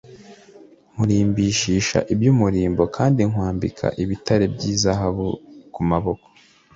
[0.93, 5.25] Nkurimbishisha iby’umurimbo kandi nkwambika ibitare by’izahabu
[5.73, 6.25] ku maboko